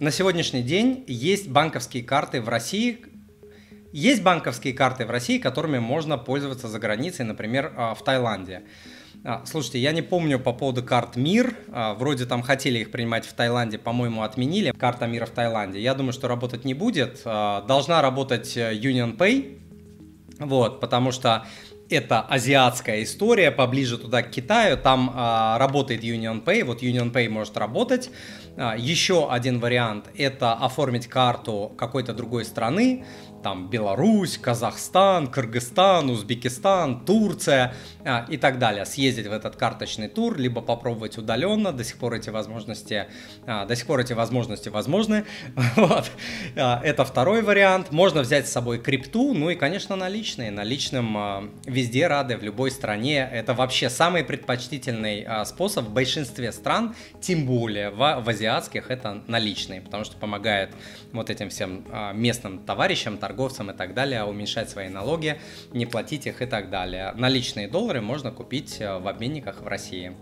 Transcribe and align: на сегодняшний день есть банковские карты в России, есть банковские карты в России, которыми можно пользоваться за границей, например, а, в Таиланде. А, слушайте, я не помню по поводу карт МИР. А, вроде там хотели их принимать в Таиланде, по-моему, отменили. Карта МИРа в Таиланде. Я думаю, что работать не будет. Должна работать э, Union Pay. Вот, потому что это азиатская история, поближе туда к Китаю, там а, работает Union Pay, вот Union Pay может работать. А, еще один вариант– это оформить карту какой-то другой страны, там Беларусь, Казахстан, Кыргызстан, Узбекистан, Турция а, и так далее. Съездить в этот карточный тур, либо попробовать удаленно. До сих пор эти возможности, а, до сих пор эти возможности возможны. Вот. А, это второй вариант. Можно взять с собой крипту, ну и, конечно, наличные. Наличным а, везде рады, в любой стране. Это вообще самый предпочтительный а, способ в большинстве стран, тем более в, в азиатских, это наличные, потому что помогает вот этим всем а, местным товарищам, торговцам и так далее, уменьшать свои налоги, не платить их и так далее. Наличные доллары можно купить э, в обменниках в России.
на 0.00 0.10
сегодняшний 0.10 0.62
день 0.62 1.04
есть 1.06 1.48
банковские 1.48 2.02
карты 2.02 2.40
в 2.40 2.48
России, 2.48 2.98
есть 3.92 4.22
банковские 4.22 4.72
карты 4.72 5.04
в 5.04 5.10
России, 5.10 5.38
которыми 5.38 5.78
можно 5.78 6.16
пользоваться 6.16 6.68
за 6.68 6.78
границей, 6.78 7.24
например, 7.24 7.72
а, 7.76 7.94
в 7.94 8.02
Таиланде. 8.02 8.62
А, 9.24 9.44
слушайте, 9.44 9.78
я 9.78 9.92
не 9.92 10.00
помню 10.00 10.38
по 10.38 10.52
поводу 10.52 10.82
карт 10.82 11.16
МИР. 11.16 11.54
А, 11.72 11.94
вроде 11.94 12.24
там 12.24 12.42
хотели 12.42 12.78
их 12.78 12.90
принимать 12.90 13.26
в 13.26 13.32
Таиланде, 13.34 13.78
по-моему, 13.78 14.22
отменили. 14.22 14.70
Карта 14.70 15.06
МИРа 15.06 15.26
в 15.26 15.30
Таиланде. 15.30 15.80
Я 15.80 15.94
думаю, 15.94 16.12
что 16.12 16.28
работать 16.28 16.64
не 16.64 16.72
будет. 16.72 17.22
Должна 17.24 18.00
работать 18.00 18.56
э, 18.56 18.72
Union 18.74 19.16
Pay. 19.16 19.58
Вот, 20.38 20.80
потому 20.80 21.12
что 21.12 21.46
это 21.90 22.20
азиатская 22.20 23.02
история, 23.02 23.50
поближе 23.50 23.98
туда 23.98 24.22
к 24.22 24.30
Китаю, 24.30 24.76
там 24.76 25.12
а, 25.14 25.58
работает 25.58 26.02
Union 26.02 26.42
Pay, 26.42 26.64
вот 26.64 26.82
Union 26.82 27.12
Pay 27.12 27.28
может 27.28 27.56
работать. 27.56 28.10
А, 28.56 28.76
еще 28.76 29.30
один 29.30 29.60
вариант– 29.60 30.06
это 30.16 30.52
оформить 30.52 31.06
карту 31.06 31.72
какой-то 31.76 32.12
другой 32.14 32.44
страны, 32.44 33.04
там 33.42 33.68
Беларусь, 33.68 34.38
Казахстан, 34.38 35.26
Кыргызстан, 35.26 36.10
Узбекистан, 36.10 37.04
Турция 37.04 37.74
а, 38.04 38.26
и 38.28 38.36
так 38.36 38.58
далее. 38.58 38.84
Съездить 38.84 39.26
в 39.26 39.32
этот 39.32 39.56
карточный 39.56 40.08
тур, 40.08 40.36
либо 40.36 40.60
попробовать 40.60 41.18
удаленно. 41.18 41.72
До 41.72 41.84
сих 41.84 41.96
пор 41.96 42.14
эти 42.14 42.30
возможности, 42.30 43.06
а, 43.46 43.64
до 43.64 43.76
сих 43.76 43.86
пор 43.86 44.00
эти 44.00 44.12
возможности 44.12 44.68
возможны. 44.68 45.24
Вот. 45.76 46.10
А, 46.56 46.80
это 46.84 47.04
второй 47.04 47.42
вариант. 47.42 47.90
Можно 47.90 48.20
взять 48.20 48.48
с 48.48 48.52
собой 48.52 48.78
крипту, 48.78 49.32
ну 49.32 49.50
и, 49.50 49.54
конечно, 49.54 49.96
наличные. 49.96 50.50
Наличным 50.50 51.16
а, 51.16 51.50
везде 51.80 52.06
рады, 52.06 52.36
в 52.36 52.42
любой 52.42 52.70
стране. 52.70 53.28
Это 53.32 53.54
вообще 53.54 53.88
самый 53.88 54.22
предпочтительный 54.22 55.24
а, 55.26 55.44
способ 55.44 55.86
в 55.86 55.92
большинстве 55.92 56.52
стран, 56.52 56.94
тем 57.20 57.46
более 57.46 57.90
в, 57.90 57.96
в 57.96 58.28
азиатских, 58.28 58.90
это 58.90 59.22
наличные, 59.26 59.80
потому 59.80 60.04
что 60.04 60.16
помогает 60.16 60.70
вот 61.12 61.30
этим 61.30 61.48
всем 61.48 61.84
а, 61.90 62.12
местным 62.12 62.58
товарищам, 62.58 63.16
торговцам 63.16 63.70
и 63.70 63.74
так 63.74 63.94
далее, 63.94 64.24
уменьшать 64.24 64.68
свои 64.68 64.88
налоги, 64.88 65.40
не 65.72 65.86
платить 65.86 66.26
их 66.26 66.42
и 66.42 66.46
так 66.46 66.70
далее. 66.70 67.12
Наличные 67.16 67.66
доллары 67.66 68.02
можно 68.02 68.30
купить 68.30 68.80
э, 68.80 68.98
в 68.98 69.08
обменниках 69.08 69.62
в 69.62 69.66
России. 69.66 70.12